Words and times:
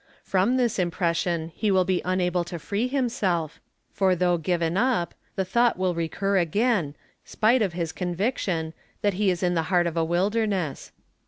From 0.23 0.57
this 0.57 0.79
impression 0.79 1.51
he 1.53 1.69
will 1.69 1.85
be 1.85 2.01
unable 2.03 2.43
to 2.45 2.57
free 2.57 2.87
himself; 2.87 3.61
for 3.91 4.15
though 4.15 4.39
given 4.39 4.75
up, 4.75 5.13
the 5.35 5.45
thought 5.45 5.77
will 5.77 5.93
recur 5.93 6.39
again, 6.39 6.95
spite 7.23 7.61
of 7.61 7.73
his 7.73 7.91
conviction, 7.91 8.73
that 9.03 9.13
he 9.13 9.29
is 9.29 9.43
in 9.43 9.53
the 9.53 9.61
heart 9.69 9.85
of 9.85 9.95
a 9.95 10.03
wilderness. 10.03 10.91